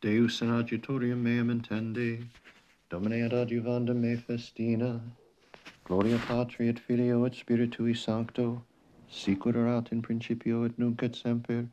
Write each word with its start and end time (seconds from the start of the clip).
Deus 0.00 0.42
in 0.42 0.50
adjutorium 0.50 1.22
meum 1.22 1.50
intende, 1.50 2.26
Domine 2.90 3.24
ad 3.24 3.32
adjuvanda 3.32 3.94
me 3.94 4.16
festina, 4.16 5.00
Gloria 5.84 6.18
Patri 6.18 6.68
et 6.68 6.78
Filio 6.78 7.24
et 7.24 7.32
Spiritui 7.34 7.96
Sancto, 7.96 8.62
Sicut 9.08 9.56
erat 9.56 9.92
in 9.92 10.02
principio 10.02 10.64
et 10.64 10.78
nunc 10.78 11.02
et 11.02 11.14
semper, 11.16 11.68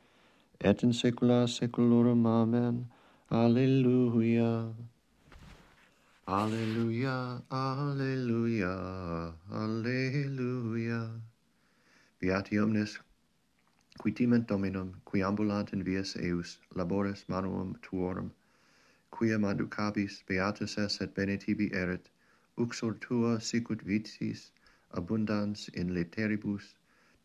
Et 0.66 0.82
in 0.82 0.94
saecula 0.94 1.46
saeculorum. 1.46 2.26
Amen. 2.26 2.88
Alleluia. 3.30 4.74
Alleluia, 6.26 7.44
alleluia, 7.52 9.34
alleluia. 9.52 11.20
Beati 12.22 12.58
omnes 12.60 12.98
qui 14.04 14.12
timent 14.12 14.46
dominum, 14.46 14.90
qui 15.06 15.22
ambulant 15.24 15.72
in 15.72 15.82
vias 15.82 16.18
eius, 16.18 16.58
labores 16.76 17.24
manuum 17.30 17.74
tuorum, 17.82 18.30
quia 19.10 19.38
manducabis 19.40 20.24
beatus 20.28 20.78
es 20.78 21.00
et 21.00 21.14
bene 21.16 21.38
tibi 21.38 21.70
erit, 21.72 22.10
uxor 22.58 22.96
tua 23.00 23.40
sicut 23.40 23.82
vitis 23.82 24.52
abundans 24.92 25.70
in 25.70 25.94
leteribus, 25.96 26.74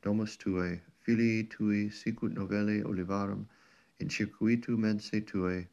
domus 0.02 0.36
tuae, 0.36 0.80
filii 1.02 1.42
tui 1.50 1.90
sicut 1.90 2.32
novelle 2.32 2.84
olivarum, 2.84 3.44
in 3.98 4.08
circuitu 4.08 4.78
mense 4.78 5.20
tuae, 5.32 5.66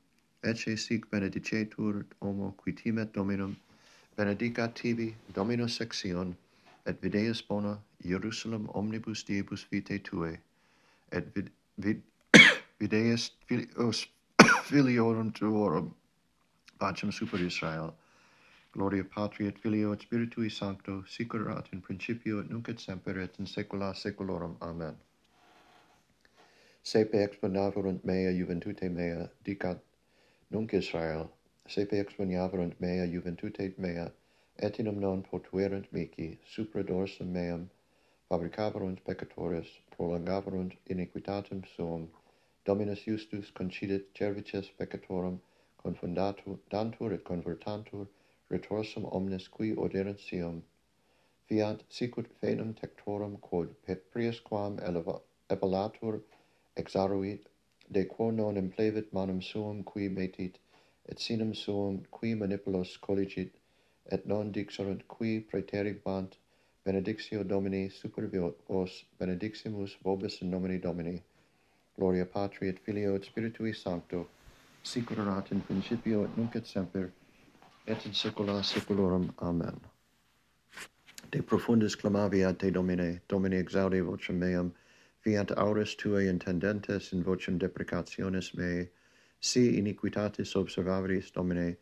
ecce 0.43 0.75
sic 0.75 1.07
benedicetur 1.11 2.03
homo 2.19 2.55
qui 2.57 2.71
timet 2.73 3.13
dominum, 3.13 3.55
benedicat 4.17 4.73
tibi, 4.73 5.15
dominus 5.33 5.75
sexion, 5.77 6.35
et 6.87 6.99
videus 6.99 7.43
bona, 7.43 7.77
Jerusalem 8.03 8.67
omnibus 8.73 9.23
diebus 9.23 9.67
vitae 9.69 9.99
tuae, 9.99 10.39
et 11.11 11.25
vid, 11.35 11.51
vid, 11.77 12.01
videest 12.79 13.33
filios 13.47 14.07
filiorum 14.69 15.31
tuorum 15.31 15.93
pacem 16.79 17.11
super 17.11 17.39
Israel. 17.39 17.93
Gloria 18.73 19.03
Patri 19.05 19.47
et 19.47 19.57
Filio 19.57 19.93
et 19.93 20.01
Spiritui 20.01 20.49
Sancto, 20.51 21.03
sicurat 21.07 21.65
in 21.71 21.81
principio 21.81 22.39
et 22.39 22.49
nunc 22.49 22.67
et 22.67 22.79
semper 22.79 23.21
et 23.21 23.39
in 23.39 23.45
saecula 23.45 23.93
saeculorum. 23.95 24.57
Amen. 24.61 24.97
Sepe 26.83 27.23
exponaverunt 27.23 28.03
mea 28.03 28.31
juventute 28.31 28.89
mea, 28.91 29.29
dicat 29.45 29.79
nunc 30.51 30.73
Israel, 30.73 31.29
sepe 31.67 31.99
exponaverunt 31.99 32.75
mea 32.81 33.05
juventute 33.05 33.77
mea, 33.77 34.11
et 34.57 34.79
in 34.79 34.99
non 34.99 35.23
potuerunt 35.23 35.91
mici, 35.93 36.37
supra 36.45 36.83
dorsum 36.83 37.31
meam, 37.31 37.69
fabricaverunt 38.35 38.99
peccatoris, 39.05 39.67
prolongaverunt 39.95 40.73
iniquitatem 40.89 41.63
suum, 41.73 42.09
Dominus 42.65 43.05
Justus 43.07 43.49
concedit 43.51 44.07
cervices 44.13 44.69
peccatorum, 44.77 45.39
dantur 46.69 47.13
et 47.13 47.23
convertantur, 47.23 48.07
retorsum 48.51 49.05
omnes 49.13 49.47
qui 49.47 49.73
oderent 49.77 50.19
sium, 50.19 50.61
fiat 51.47 51.85
sicut 51.87 52.27
fenum 52.41 52.73
tectorum 52.73 53.39
quod 53.39 53.73
priusquam 54.11 54.79
epilatur 55.49 56.21
exaruit, 56.75 57.45
de 57.89 58.03
quo 58.03 58.31
non 58.31 58.57
implevit 58.57 59.13
manum 59.13 59.41
suum 59.41 59.81
qui 59.83 60.09
metit, 60.09 60.57
et 61.07 61.17
sinum 61.19 61.53
suum 61.53 62.03
qui 62.11 62.35
manipulos 62.35 62.97
colligit, 62.97 63.53
et 64.11 64.25
non 64.25 64.51
dixerunt 64.51 65.07
qui 65.07 65.39
praeteribant 65.39 66.35
benedictio 66.85 67.43
Domini 67.43 67.89
super 67.89 68.29
vos 68.67 69.05
benediximus 69.17 69.97
vobis 70.03 70.41
in 70.41 70.49
nomine 70.49 70.79
Domini. 70.79 71.23
Gloria 71.97 72.25
Patri 72.25 72.67
et 72.67 72.79
Filio 72.79 73.15
et 73.15 73.23
Spiritui 73.23 73.73
Sancto, 73.73 74.27
sic 74.83 75.09
erat 75.11 75.51
in 75.51 75.61
principio 75.61 76.23
et 76.23 76.37
nunc 76.37 76.55
et 76.55 76.67
semper, 76.67 77.11
et 77.87 78.05
in 78.05 78.13
saecula 78.13 78.61
saeculorum. 78.63 79.33
Amen. 79.39 79.79
De 81.31 81.41
profundis 81.41 81.95
clamavi 81.95 82.43
ad 82.43 82.59
te 82.59 82.69
Domine, 82.69 83.21
Domine 83.27 83.57
exaudi 83.57 84.01
vocem 84.01 84.37
meam, 84.37 84.71
fiat 85.21 85.51
auris 85.57 85.95
tuae 85.95 86.29
intendentes 86.29 87.13
in 87.13 87.23
vocem 87.23 87.57
deprecationes 87.57 88.53
mei, 88.53 88.87
si 89.39 89.79
iniquitatis 89.79 90.55
observaveris 90.55 91.31
Domine, 91.31 91.77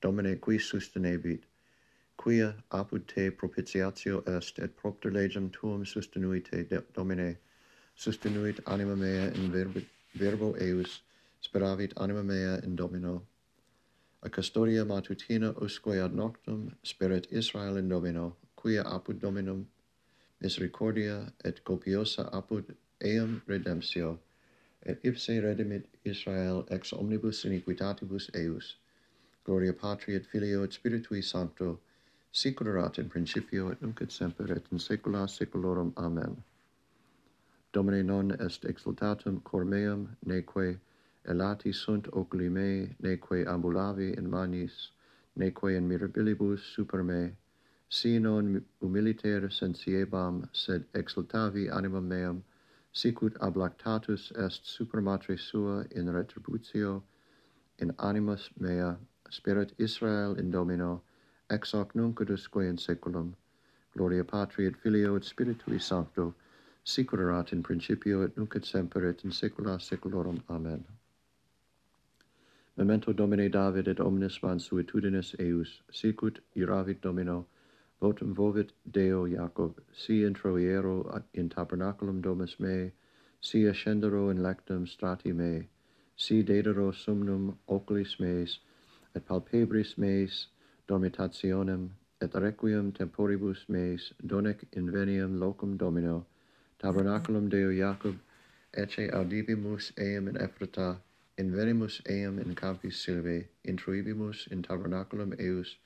Domine 0.00 0.38
qui 0.38 0.58
sustenebit, 0.58 1.44
quia 2.18 2.54
apud 2.70 3.06
te 3.06 3.30
propitiatio 3.30 4.22
est, 4.26 4.58
et 4.58 4.76
propter 4.76 5.10
legem 5.10 5.48
tuum 5.50 5.84
sustenui 5.84 6.42
te, 6.44 6.66
Domine, 6.92 7.36
sustenuit 7.94 8.60
anima 8.66 8.96
mea 8.96 9.30
in 9.34 9.50
verbo, 9.52 9.80
verbo 10.14 10.54
eius, 10.60 11.00
speravit 11.40 11.92
anima 11.96 12.22
mea 12.22 12.58
in 12.64 12.76
Domino. 12.76 13.22
A 14.22 14.28
custodia 14.28 14.84
matutina 14.84 15.54
usque 15.62 15.98
ad 16.00 16.12
noctum 16.12 16.74
sperit 16.82 17.26
Israel 17.30 17.76
in 17.76 17.88
Domino, 17.88 18.36
quia 18.56 18.82
apud 18.82 19.20
Dominum 19.20 19.66
misericordia 20.40 21.32
et 21.44 21.64
copiosa 21.64 22.28
apud 22.32 22.74
eam 23.00 23.42
redemptio, 23.46 24.18
et 24.82 25.00
ipse 25.04 25.40
redimit 25.42 25.86
Israel 26.04 26.66
ex 26.70 26.92
omnibus 26.92 27.44
iniquitatibus 27.44 28.30
eius. 28.34 28.76
Gloria 29.44 29.72
Patri 29.72 30.14
et 30.14 30.26
Filio 30.26 30.62
et 30.62 30.72
Spiritui 30.72 31.22
Sancto, 31.22 31.78
sicurat 32.32 32.98
in 32.98 33.08
principio 33.08 33.70
et 33.70 33.80
nunc 33.82 34.00
et 34.02 34.12
semper 34.12 34.52
et 34.52 34.66
in 34.70 34.78
saecula 34.78 35.26
saeculorum 35.28 35.92
amen. 35.96 36.42
Domine 37.72 38.02
non 38.02 38.30
est 38.32 38.64
exultatum 38.64 39.42
cor 39.42 39.64
meum 39.64 40.16
neque 40.26 40.78
elati 41.26 41.72
sunt 41.72 42.08
oculi 42.12 42.48
mei 42.48 42.96
neque 43.00 43.44
ambulavi 43.46 44.16
in 44.16 44.30
manis 44.30 44.90
neque 45.36 45.76
in 45.76 45.88
mirabilibus 45.88 46.60
super 46.74 47.02
me 47.02 47.36
si 47.88 48.18
non 48.18 48.64
humiliter 48.80 49.50
sensiebam 49.50 50.48
sed 50.52 50.84
exultavi 50.94 51.68
animam 51.70 52.06
meum 52.08 52.44
sicut 52.92 53.36
ablactatus 53.40 54.32
est 54.36 54.64
super 54.64 55.00
matre 55.00 55.36
sua 55.36 55.84
in 55.90 56.12
retributio 56.12 57.02
in 57.78 57.94
animus 57.98 58.50
mea 58.58 58.96
spirit 59.30 59.72
Israel 59.78 60.38
in 60.38 60.50
domino 60.50 61.02
ex 61.50 61.72
hoc 61.72 61.94
nunc 61.94 62.20
et 62.20 62.30
usque 62.30 62.64
in 62.68 62.76
saeculum 62.76 63.34
gloria 63.96 64.24
patri 64.24 64.66
et 64.66 64.76
filio 64.76 65.16
et 65.16 65.24
spiritui 65.24 65.80
sancto 65.80 66.34
sic 66.84 67.12
erat 67.12 67.52
in 67.52 67.62
principio 67.62 68.22
et 68.22 68.36
nunc 68.36 68.56
et 68.56 68.64
semper 68.64 69.04
et 69.08 69.24
in 69.24 69.30
saecula 69.30 69.78
saeculorum. 69.80 70.42
Amen. 70.48 70.84
Memento 72.76 73.12
Domine 73.12 73.48
david 73.50 73.88
et 73.88 74.00
omnes 74.00 74.38
mansuetudinis 74.42 75.34
eius 75.38 75.82
sicut 75.90 76.40
iravit 76.54 77.00
domino 77.00 77.46
votum 78.00 78.34
vovit 78.34 78.72
deo 78.90 79.26
jacob 79.26 79.80
si 79.92 80.22
introiero 80.22 81.22
in 81.34 81.48
tabernaculum 81.48 82.20
domus 82.22 82.60
mei 82.60 82.92
si 83.40 83.66
ascendero 83.66 84.30
in 84.30 84.42
lectum 84.42 84.86
strati 84.86 85.32
mei 85.34 85.68
si 86.16 86.42
dedero 86.42 86.92
sumnum 86.92 87.58
oculis 87.68 88.20
meis 88.20 88.60
et 89.14 89.26
palpebris 89.26 89.98
meis 89.98 90.46
dormitationem 90.88 91.90
et 92.22 92.34
requiem 92.34 92.92
temporibus 92.92 93.64
meis 93.68 94.12
donec 94.26 94.64
inveniam 94.72 95.38
locum 95.38 95.76
domino 95.76 96.24
tabernaculum 96.82 97.50
Deo 97.50 97.70
Jacob 97.70 98.16
ecce 98.72 99.10
audibimus 99.12 99.92
eam 99.98 100.28
in 100.28 100.36
Ephrata 100.36 100.88
invenimus 101.38 102.00
eam 102.08 102.38
in 102.38 102.54
campis 102.54 102.96
Silvae 103.04 103.44
intruibimus 103.66 104.46
in 104.50 104.62
tabernaculum 104.62 105.34
eus 105.38 105.76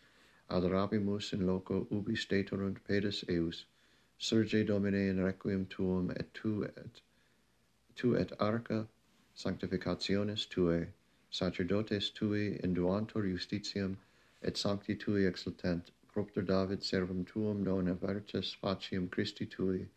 adorabimus 0.48 1.32
in 1.32 1.46
loco 1.46 1.86
ubi 1.90 2.14
staterunt 2.14 2.78
pedes 2.88 3.24
eus 3.28 3.64
surge 4.18 4.64
domine 4.64 5.08
in 5.10 5.18
requiem 5.24 5.66
tuum 5.66 6.10
et 6.12 6.32
tu 6.32 6.62
et 6.62 7.02
tu 7.96 8.14
et 8.14 8.32
arca 8.38 8.86
sanctificationis 9.34 10.46
tuae 10.48 10.86
sacerdotes 11.30 12.10
tui 12.10 12.46
induantur 12.62 13.24
justitiam 13.34 13.96
et 14.42 14.56
sancti 14.56 14.94
tui 14.96 15.24
exultent, 15.24 15.90
propter 16.12 16.42
David 16.42 16.82
servum 16.82 17.24
tuum 17.24 17.64
dona 17.64 17.94
avertus 17.94 18.56
facium 18.60 19.08
Christi 19.10 19.46
tui, 19.46 19.88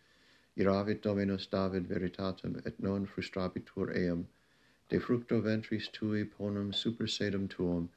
iravit 0.57 1.01
Dominus 1.01 1.47
David 1.47 1.88
veritatem 1.88 2.62
et 2.65 2.80
non 2.80 3.06
frustrabitur 3.06 3.95
eam, 3.95 4.27
de 4.89 5.00
fructo 5.00 5.42
ventris 5.42 5.89
tui 5.89 6.24
ponum 6.24 6.71
super 6.74 7.07
sedum 7.07 7.47
tuum, 7.50 7.89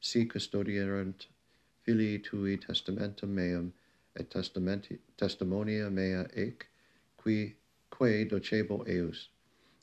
si 0.00 0.26
custodierant 0.26 1.26
filii 1.84 2.18
tui 2.18 2.56
testamentum 2.56 3.28
meum, 3.28 3.72
et 4.16 4.28
testimonia 5.16 5.90
mea 5.90 6.26
ec, 6.34 6.66
qui, 7.16 7.54
quae 7.90 8.24
docebo 8.24 8.84
eus, 8.86 9.28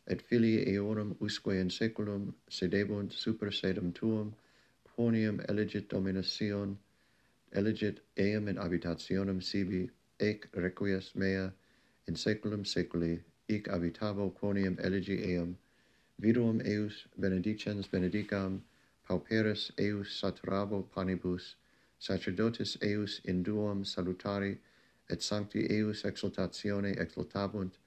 et 0.06 0.22
filii 0.22 0.76
eorum 0.76 1.16
usque 1.20 1.56
in 1.56 1.70
saeculum 1.70 2.34
sedebunt 2.50 3.14
super 3.14 3.52
sedum 3.52 3.92
tuum, 3.94 4.36
Onium 5.00 5.40
elegit 5.48 5.88
dominacion, 5.88 6.76
elegit 7.56 8.00
eam 8.18 8.50
in 8.50 8.58
habitationem 8.58 9.42
sibi, 9.42 9.90
ec 10.20 10.50
requies 10.54 11.16
mea 11.16 11.54
in 12.06 12.16
saeculum 12.16 12.66
saeculi, 12.66 13.22
ic 13.48 13.70
habitabo 13.70 14.30
quonium 14.38 14.76
elegi 14.84 15.18
eam, 15.26 15.56
viduum 16.22 16.60
eus 16.68 17.08
benedicens 17.18 17.88
benedicam, 17.88 18.60
pauperis 19.08 19.72
eus 19.78 20.20
saturabo 20.22 20.84
panibus, 20.94 21.56
sacerdotes 21.98 22.76
eus 22.82 23.22
induum 23.26 23.86
salutari, 23.86 24.58
et 25.10 25.24
sancti 25.24 25.66
eus 25.80 26.04
exultatione 26.04 26.94
exultabunt, 26.98 27.78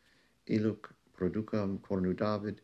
iluc 0.49 0.89
producam 1.15 1.79
cornu 1.83 2.17
David, 2.17 2.63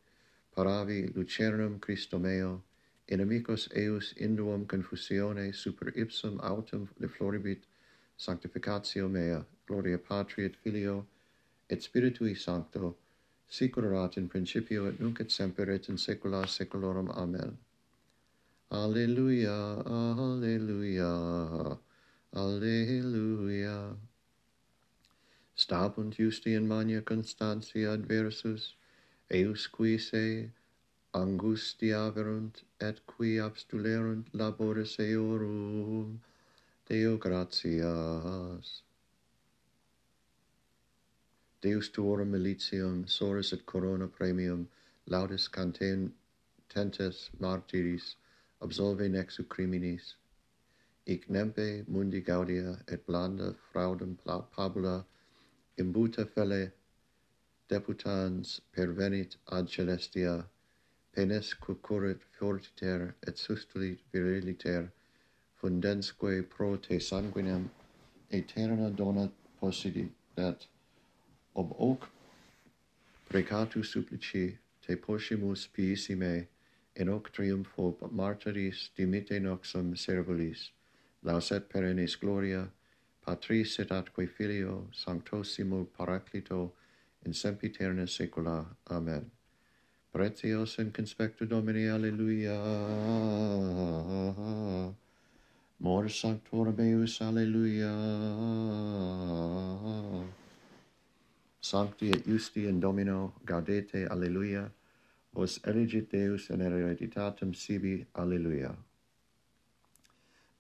paravi 0.57 1.13
lucernum 1.15 1.79
Christo 1.79 2.19
meo, 2.19 2.63
inimicos 3.09 3.69
eius 3.75 4.15
induum 4.21 4.67
confusione 4.67 5.55
super 5.55 5.93
ipsum 5.97 6.39
autem 6.41 6.89
de 7.01 7.09
floribit 7.09 7.63
sanctificatio 8.17 9.09
mea, 9.09 9.45
gloria 9.67 9.99
Patri 9.99 10.45
et 10.45 10.57
Filio 10.57 11.07
et 11.71 11.83
Spiritui 11.83 12.35
Sancto, 12.37 12.97
sicurat 13.49 14.17
in 14.17 14.29
principio 14.29 14.87
et 14.87 15.01
nunc 15.01 15.21
et 15.21 15.31
semper 15.31 15.71
et 15.71 15.89
in 15.89 15.97
saecula 15.97 16.47
saeculorum. 16.47 17.11
Amen. 17.11 17.57
Alleluia, 18.71 19.83
Alleluia, 19.87 21.79
Alleluia. 22.35 23.97
Stabunt 25.55 26.19
justi 26.19 26.55
in 26.55 26.69
mania 26.69 27.01
constantia 27.01 27.93
adversus, 27.93 28.75
eus 29.31 29.67
qui 29.67 29.99
se 29.99 30.51
angustia 31.21 32.03
verunt 32.17 32.63
et 32.89 33.01
qui 33.07 33.31
abstulerunt 33.47 34.27
labores 34.33 34.99
eorum 34.99 36.21
Deo 36.89 37.17
gratias. 37.19 38.83
Deus 41.61 41.89
tuorum 41.91 42.31
militium 42.31 43.07
soris 43.07 43.53
et 43.53 43.67
corona 43.67 44.07
premium 44.07 44.69
laudis 45.07 45.49
canten 45.51 46.13
tentes 46.69 47.31
martyris 47.41 48.15
absolve 48.63 49.07
nexu 49.17 49.45
criminis 49.45 50.15
ic 51.07 51.29
nempe 51.29 51.85
mundi 51.89 52.21
gaudia 52.21 52.79
et 52.87 53.07
blanda 53.07 53.55
fraudum 53.73 54.17
pabula 54.57 55.05
imbuta 55.79 56.25
felle 56.35 56.73
deputans 57.69 58.61
pervenit 58.73 59.37
ad 59.51 59.69
celestia 59.69 60.35
penes 61.15 61.55
cucurit 61.55 62.21
fortiter 62.39 63.15
et 63.27 63.37
sustulit 63.37 63.99
viriliter, 64.13 64.91
fundensque 65.61 66.43
pro 66.49 66.77
te 66.77 66.99
sanguinem 66.99 67.71
aeterna 68.33 68.91
dona 68.91 69.29
possidat, 69.61 70.67
ob 71.55 71.75
hoc 71.79 72.09
precatu 73.29 73.85
supplici 73.85 74.59
te 74.87 74.97
poscimus 74.97 75.67
piissime, 75.67 76.47
in 76.97 77.09
hoc 77.09 77.31
triumpho 77.33 77.95
martyris 78.11 78.91
dimite 78.97 79.41
noxum 79.41 79.95
servulis, 79.97 80.71
lauset 81.23 81.69
perennis 81.69 82.17
gloria, 82.17 82.69
Patris 83.29 83.79
et 83.79 83.91
atque 83.93 84.27
Filio, 84.27 84.89
Sanctosimo 84.91 85.85
Paraclito, 85.85 86.73
in 87.27 87.35
sempiterna 87.35 88.07
saecula. 88.07 88.65
Amen. 88.91 89.38
Pretios 90.11 90.79
in 90.79 90.91
conspectu 90.91 91.45
Domini, 91.47 91.87
Alleluia. 91.89 92.57
Mor 95.77 96.11
sanctorum 96.11 96.75
meus, 96.77 97.21
Alleluia. 97.21 97.93
Sancti 101.61 102.09
et 102.09 102.25
justi 102.27 102.65
in 102.65 102.81
Domino, 102.81 103.35
gaudete, 103.45 104.07
Alleluia. 104.07 104.73
Vos 105.31 105.61
erigit 105.65 106.11
Deus 106.11 106.49
in 106.49 106.61
hereditatem 106.61 107.53
sibi, 107.53 108.07
Alleluia. 108.13 108.75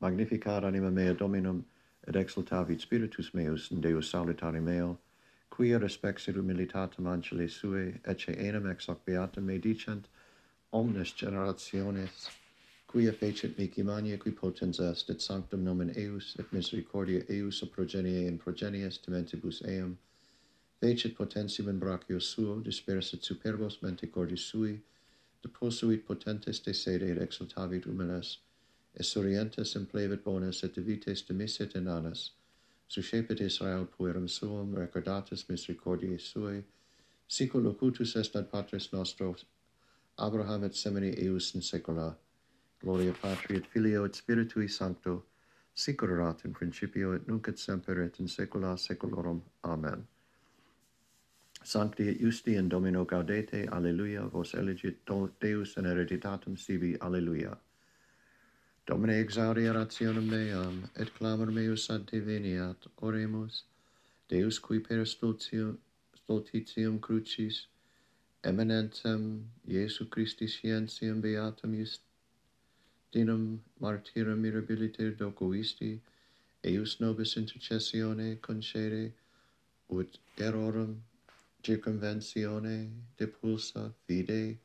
Magnificar 0.00 0.64
anima 0.64 0.90
mea 0.90 1.14
Dominum, 1.14 1.64
et 2.06 2.14
exultavit 2.16 2.80
spiritus 2.80 3.32
meus 3.34 3.70
in 3.70 3.80
Deus 3.80 4.10
salutari 4.10 4.60
meo, 4.60 4.98
quia 5.58 5.78
respexit 5.78 6.36
humilitatem 6.36 7.06
angeli 7.06 7.48
sui, 7.48 8.00
ecce 8.06 8.30
enam 8.30 8.70
ex 8.70 8.86
hoc 8.86 9.00
beatum 9.04 9.44
me 9.44 9.58
dicent, 9.58 10.04
omnes 10.72 11.10
generationes, 11.12 12.28
quia 12.86 13.12
fecit 13.12 13.58
mici 13.58 13.82
mania 13.82 14.16
qui 14.18 14.30
potens 14.30 14.78
est, 14.78 15.10
et 15.10 15.20
sanctum 15.20 15.64
nomen 15.64 15.90
eius, 15.96 16.36
et 16.38 16.52
misericordia 16.52 17.24
eius 17.28 17.60
a 17.62 17.66
progenie 17.66 18.28
in 18.28 18.38
progenies 18.38 19.00
dementibus 19.02 19.60
eum, 19.66 19.98
fecit 20.80 21.16
potentium 21.16 21.68
in 21.68 21.80
brachio 21.80 22.20
suo, 22.22 22.60
dispersit 22.60 23.24
superbos 23.24 23.82
mentecordis 23.82 24.46
sui, 24.46 24.80
deposuit 25.42 26.06
potentes 26.06 26.62
de 26.62 26.72
sede 26.72 27.10
et 27.10 27.18
exultavit 27.18 27.84
humiles, 27.84 28.38
et 28.94 29.74
implevit 29.74 30.22
bonus 30.22 30.62
et 30.62 30.72
divites 30.72 31.22
demisit 31.22 31.74
in 31.74 31.88
annas, 31.88 32.37
suscepit 32.88 33.40
Israel 33.40 33.86
puerum 33.86 34.28
suum, 34.28 34.74
recordatus 34.74 35.44
misericordiae 35.48 36.18
sui, 36.18 36.64
sicut 37.28 37.62
locutus 37.62 38.16
est 38.16 38.36
ad 38.36 38.50
patres 38.50 38.92
nostros, 38.92 39.44
Abraham 40.18 40.64
et 40.64 40.74
semini 40.74 41.12
eius 41.22 41.54
in 41.54 41.60
saecula, 41.60 42.16
gloria 42.80 43.12
Patri 43.12 43.56
et 43.56 43.66
Filio 43.66 44.04
et 44.04 44.14
Spiritui 44.14 44.68
Sancto, 44.68 45.24
sicut 45.74 46.10
erat 46.10 46.44
in 46.44 46.52
principio 46.52 47.12
et 47.12 47.28
nunc 47.28 47.48
et 47.48 47.58
semper 47.58 48.02
et 48.02 48.18
in 48.20 48.26
saecula 48.26 48.76
saeculorum. 48.76 49.42
Amen. 49.64 50.06
Sancti 51.62 52.08
et 52.08 52.20
Justi 52.20 52.56
in 52.56 52.68
Domino 52.68 53.04
gaudete, 53.04 53.68
Alleluia, 53.70 54.22
vos 54.22 54.54
elegit 54.54 55.04
Deus 55.40 55.76
in 55.76 55.84
hereditatum 55.84 56.56
sibi, 56.56 56.96
Alleluia. 57.00 57.56
Domine 58.88 59.20
exaudi 59.22 59.68
rationem 59.68 60.26
meam, 60.30 60.88
et 60.96 61.12
clamor 61.12 61.50
meus 61.52 61.84
sancti 61.84 62.20
veniat, 62.20 62.86
oremus, 63.02 63.64
Deus 64.30 64.58
qui 64.58 64.78
per 64.80 65.04
stultium, 65.04 65.78
stultitium 66.16 66.98
crucis, 66.98 67.66
eminentem, 68.42 69.44
Iesu 69.68 70.08
Christi 70.08 70.46
scientiam 70.46 71.20
beatum 71.20 71.74
justinum 73.12 73.60
martyrum 73.78 74.40
mirabiliter 74.40 75.14
docuisti, 75.18 76.00
eius 76.64 76.98
nobis 76.98 77.36
intercessione 77.36 78.40
concede, 78.40 79.12
ut 79.90 80.18
errorum 80.38 81.02
circumventione 81.62 82.88
depulsa 83.18 83.92
fide, 84.06 84.56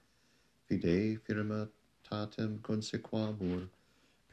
fidei 0.65 1.17
firmatatem 1.27 2.61
consequamur, 2.61 3.67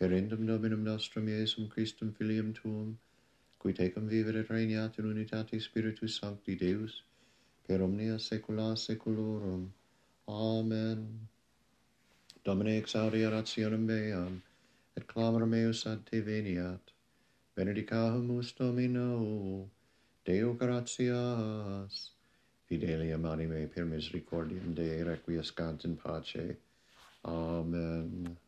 Perendum 0.01 0.39
nominum 0.39 0.83
nostrum 0.83 1.27
Iesum 1.27 1.69
Christum 1.69 2.13
Filium 2.13 2.55
Tuum, 2.55 2.97
qui 3.59 3.75
tecum 3.75 4.09
vivere 4.09 4.41
et 4.41 4.49
regnat 4.49 4.99
in 4.99 5.05
unitate 5.05 5.61
Spiritus 5.61 6.19
Sancti 6.19 6.57
Deus, 6.57 7.03
per 7.67 7.83
omnia 7.83 8.17
saecula 8.19 8.75
saeculorum. 8.77 9.71
Amen. 10.27 11.29
Domine 12.43 12.79
exaudi 12.79 13.31
rationem 13.31 13.85
meam, 13.85 14.43
et 14.97 15.07
clamor 15.07 15.45
meus 15.47 15.85
ad 15.87 16.07
te 16.07 16.23
veniat. 16.23 16.81
Benedicamus 17.55 18.55
Domino, 18.57 19.69
Deo 20.25 20.55
gratias. 20.55 22.13
Fidelium 22.67 23.27
anime 23.27 23.67
per 23.67 23.85
misericordiam 23.85 24.75
Dei 24.75 25.03
requiescant 25.03 25.85
in 25.85 25.97
pace. 25.97 26.57
Amen. 27.23 28.39